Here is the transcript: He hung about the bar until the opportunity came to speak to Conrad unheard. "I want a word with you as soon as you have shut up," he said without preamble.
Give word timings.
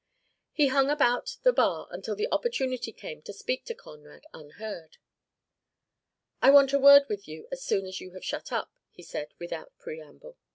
He 0.51 0.69
hung 0.69 0.89
about 0.89 1.37
the 1.43 1.53
bar 1.53 1.87
until 1.91 2.15
the 2.15 2.27
opportunity 2.31 2.91
came 2.91 3.21
to 3.21 3.31
speak 3.31 3.65
to 3.65 3.75
Conrad 3.75 4.25
unheard. 4.33 4.97
"I 6.41 6.49
want 6.49 6.73
a 6.73 6.79
word 6.79 7.03
with 7.07 7.27
you 7.27 7.47
as 7.51 7.63
soon 7.63 7.85
as 7.85 8.01
you 8.01 8.09
have 8.15 8.25
shut 8.25 8.51
up," 8.51 8.71
he 8.89 9.03
said 9.03 9.35
without 9.37 9.77
preamble. 9.77 10.39